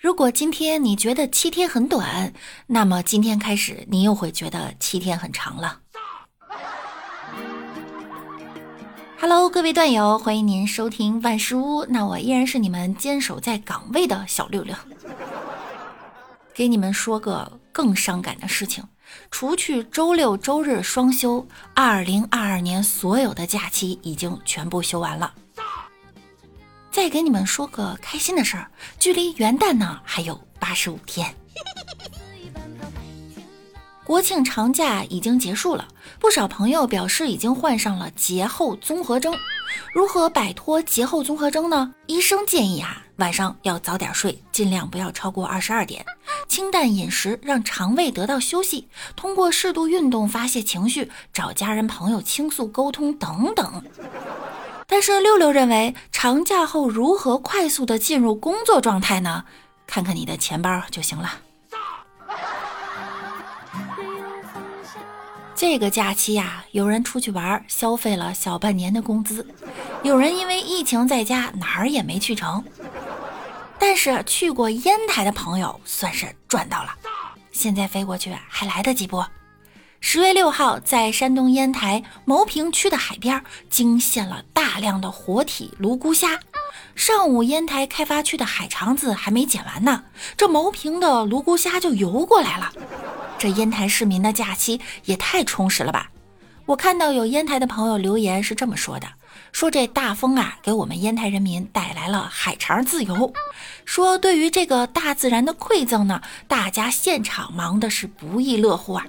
[0.00, 2.32] 如果今天你觉得七天很短，
[2.66, 5.78] 那么今天开始你又会觉得七天很长了。
[9.20, 11.84] Hello，各位段友，欢迎您收听万事屋。
[11.84, 14.74] 那我依然是你们坚守在岗位的小六六。
[16.54, 18.82] 给你们说个更伤感的事情，
[19.30, 25.34] 除去周六周日双休，二零二二年所有的假期已经全部休完了。
[26.90, 28.66] 再给你们说个开心的事儿，
[28.98, 31.34] 距离元旦呢还有八十五天。
[34.04, 35.86] 国庆长假已经结束了，
[36.18, 39.32] 不少朋友表示已经患上了节后综合征。
[39.94, 41.94] 如何摆脱节后综合征呢？
[42.06, 46.04] 医生建议啊，晚上要早点睡，尽量不要超过二十二点，
[46.48, 53.84] 清淡饮食，让肠胃得到休息，通过适度运动发泄情绪，找家人朋友倾诉沟通等等。
[54.90, 59.44] 但是六六认为，长假后如何快速的进入工作状态呢？
[59.86, 61.32] 看看你的钱包就行了。
[65.54, 69.44] 这个假期呀，有人出去玩，消费了小半年的工资；
[70.02, 72.64] 有人因为疫情在家，哪儿也没去成。
[73.78, 76.90] 但是去过烟台的朋友算是赚到了，
[77.52, 79.24] 现在飞过去还来得及不？
[80.02, 86.40] 十月六号，在山东烟台牟平区的海边惊现了大量的活体泸沽虾。
[86.96, 90.04] 上午烟台开发区的海肠子还没捡完呢，
[90.38, 92.72] 这牟平的泸沽虾就游过来了。
[93.38, 96.10] 这烟台市民的假期也太充实了吧！
[96.64, 99.06] 我看到有烟台的朋友留言是这么说的：
[99.52, 103.32] 说这大风啊，给我们烟台人民带来了海肠自由。
[103.84, 109.06] 说对于这个大自然的馈赠呢，大家现场忙的是不亦乐乎啊！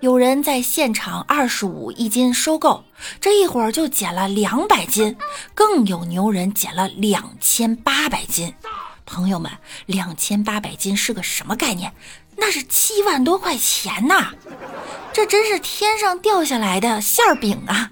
[0.00, 2.84] 有人在现场二十五一斤收购，
[3.18, 5.16] 这一会儿就减了两百斤，
[5.54, 8.52] 更有牛人减了两千八百斤。
[9.06, 9.50] 朋友们，
[9.86, 11.92] 两千八百斤是个什么概念？
[12.36, 14.32] 那是七万多块钱呐！
[15.14, 17.90] 这真是天上掉下来的馅儿饼啊！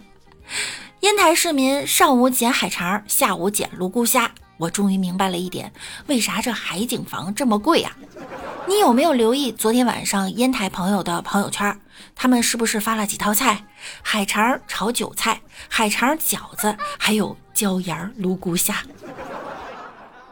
[1.00, 4.30] 烟台市民上午捡海肠，下午捡泸沽虾。
[4.58, 5.72] 我终于明白了一点，
[6.06, 7.96] 为啥这海景房这么贵啊？
[8.66, 11.78] 你有没有留意昨天晚上烟台朋友的朋友圈？
[12.14, 13.62] 他们是不是发了几套菜？
[14.02, 15.38] 海肠炒韭菜，
[15.68, 18.82] 海肠饺子，还有椒盐泸沽虾。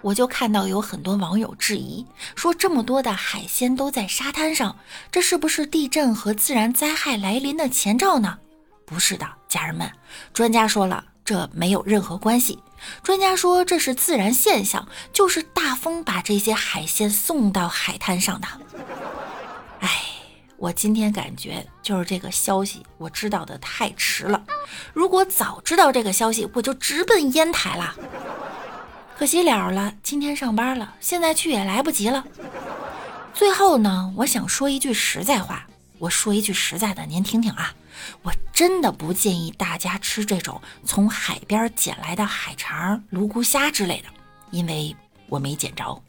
[0.00, 4.74] 我就看到有很多网友质疑，说这么多的海鲜都在沙滩上，
[5.10, 8.38] 这是不是地震和自然灾害来临的前兆呢？
[8.86, 9.90] 不是的，家人们，
[10.32, 12.58] 专家说了，这没有任何关系。
[13.02, 18.46] 专家说这是自然现象，就是大风把这些海鲜送到海滩上的。
[19.80, 20.04] 哎，
[20.56, 24.42] 我今天感觉就是这个消息我知道的太迟了。
[24.92, 27.94] 如果早知道这个消息，我就直奔烟台了。
[29.16, 32.24] 可惜了了，今天上班了，现在去也来不及了。
[33.34, 35.66] 最后呢，我想说一句实在话，
[35.98, 37.72] 我说一句实在的，您听听啊。
[38.22, 44.08] 我真的不建议大家吃这种从海边捡来的海肠、泸沽虾之类的，
[44.50, 44.94] 因为
[45.28, 46.02] 我没捡着。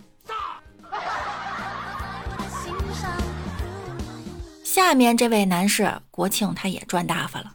[4.63, 7.53] 下面这位男士国庆他也赚大发了。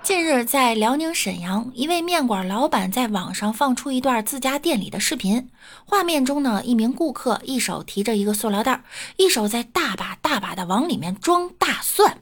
[0.00, 5.50] 近日，在辽宁沈阳，一位面馆老板在网上放出一段自家店里的视频。
[5.84, 8.84] 画面中呢，一名顾客一手提着一个塑料袋，
[9.16, 12.16] 一手在大把大把的往里面装大蒜。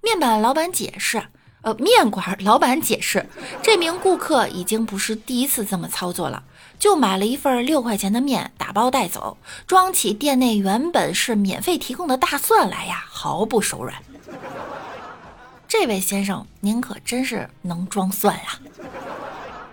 [0.00, 1.22] 面板老板解释，
[1.62, 3.26] 呃，面馆老板解释，
[3.62, 6.44] 这名顾客已经不是第一次这么操作了，
[6.78, 9.36] 就买了一份六块钱的面，打包带走，
[9.66, 13.94] 装起店内原本是免费提供的大蒜来呀，毫不手软。
[15.66, 18.58] 这位先生，您可真是能装蒜呀！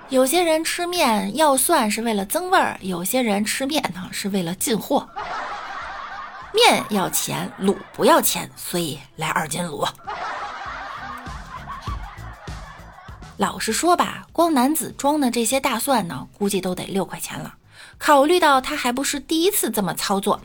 [0.09, 5.07] 有些人吃面要蒜是为了增味儿，有些人吃面呢是为了进货。
[6.55, 9.87] 面要钱，卤不要钱，所以来二斤卤。
[13.37, 17.53] 老实说吧，光男子装的这些大蒜呢，估计都得六块钱了。
[17.97, 20.39] 考虑到他还不是第一次这么操作，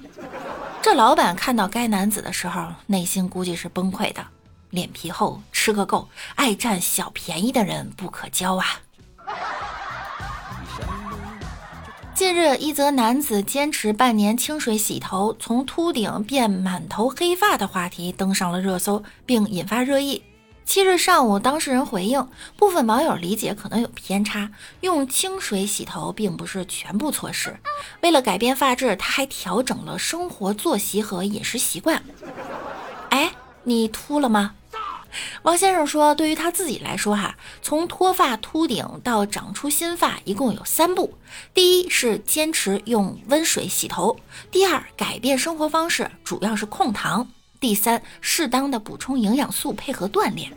[0.82, 4.26] 这老板看到该男子的时候，内心估计是崩溃的。
[4.70, 8.66] 脸皮厚，吃个够，爱占小便宜的人不可交啊！
[12.20, 20.22] 近日，一则男子坚持半年清水洗头，从秃顶变满头黑发的话题登上了热搜，并引发热议。
[20.66, 22.28] 七日上午，当事人回应，
[22.58, 24.50] 部分网友理解可能有偏差，
[24.82, 27.58] 用清水洗头并不是全部措施。
[28.02, 32.02] 为了改变发质，他还调整了生活作息和饮食习惯。
[33.08, 33.32] 哎，
[33.62, 34.56] 你秃了吗？
[35.42, 41.14] 王先生说，对于他自己来说，哈，从脱发秃顶到长出新发，一共有三步：
[41.52, 44.16] 第一是坚持用温水洗头；
[44.50, 47.26] 第二，改变生活方式，主要是控糖；
[47.58, 50.52] 第三，适当的补充营养素，配合锻炼。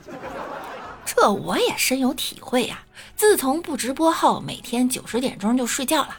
[1.06, 2.80] 这我也深有体会呀！
[3.16, 6.18] 自从不直播后，每天九十点钟就睡觉了，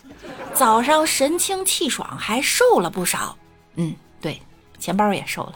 [0.53, 3.37] 早上神清气爽，还瘦了不少。
[3.77, 4.41] 嗯，对，
[4.79, 5.55] 钱包也瘦了。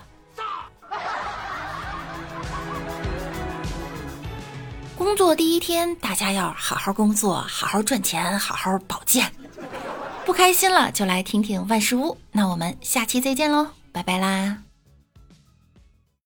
[5.19, 9.29] 做第一天，大家要好好工作，好好赚钱，好好保健。
[10.25, 12.17] 不开心了就来听听万事屋。
[12.31, 14.68] 那我们下期再见喽，拜拜啦！